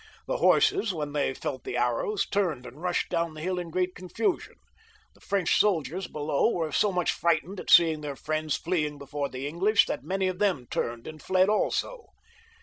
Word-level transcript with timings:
The 0.25 0.37
horses, 0.37 0.91
when 0.95 1.13
they 1.13 1.35
felt 1.35 1.63
the 1.63 1.77
arrows, 1.77 2.25
turned 2.25 2.65
and 2.65 2.81
rushed 2.81 3.09
down 3.09 3.35
the 3.35 3.41
hill 3.41 3.59
in 3.59 3.69
great 3.69 3.93
confusion. 3.93 4.55
The 5.13 5.21
French 5.21 5.59
soldiers 5.59 6.07
below 6.07 6.49
were 6.49 6.71
so 6.71 6.91
much 6.91 7.15
Mghtened 7.21 7.59
at 7.59 7.69
seeing 7.69 8.01
their 8.01 8.17
Mends 8.27 8.55
fleeing 8.55 8.97
before 8.97 9.29
the 9.29 9.45
English, 9.47 9.85
that 9.85 10.03
many 10.03 10.27
of 10.27 10.39
them 10.39 10.65
turned 10.71 11.05
and 11.05 11.21
[fled 11.21 11.49
also. 11.49 12.07